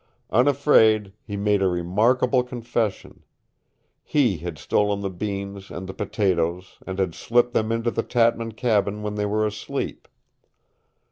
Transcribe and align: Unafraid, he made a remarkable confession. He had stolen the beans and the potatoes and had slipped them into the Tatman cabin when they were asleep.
Unafraid, 0.31 1.13
he 1.21 1.37
made 1.37 1.61
a 1.61 1.67
remarkable 1.67 2.41
confession. 2.41 3.21
He 4.03 4.39
had 4.39 4.57
stolen 4.57 5.01
the 5.01 5.11
beans 5.11 5.69
and 5.69 5.85
the 5.87 5.93
potatoes 5.93 6.79
and 6.87 6.97
had 6.97 7.13
slipped 7.13 7.53
them 7.53 7.71
into 7.71 7.91
the 7.91 8.01
Tatman 8.01 8.53
cabin 8.53 9.03
when 9.03 9.13
they 9.13 9.27
were 9.27 9.45
asleep. 9.45 10.07